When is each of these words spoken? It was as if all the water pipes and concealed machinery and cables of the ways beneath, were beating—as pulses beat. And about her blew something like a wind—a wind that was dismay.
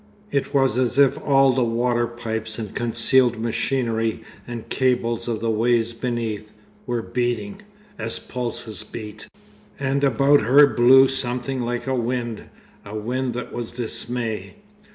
It 0.31 0.51
was 0.51 0.79
as 0.79 0.97
if 0.97 1.21
all 1.21 1.53
the 1.53 1.63
water 1.63 2.07
pipes 2.07 2.57
and 2.57 2.73
concealed 2.73 3.39
machinery 3.39 4.23
and 4.47 4.67
cables 4.67 5.27
of 5.27 5.41
the 5.41 5.51
ways 5.51 5.93
beneath, 5.93 6.49
were 6.87 7.03
beating—as 7.03 8.17
pulses 8.17 8.81
beat. 8.83 9.27
And 9.79 10.03
about 10.03 10.41
her 10.41 10.65
blew 10.65 11.07
something 11.07 11.61
like 11.61 11.85
a 11.85 11.93
wind—a 11.93 12.95
wind 12.95 13.35
that 13.35 13.53
was 13.53 13.73
dismay. 13.73 14.55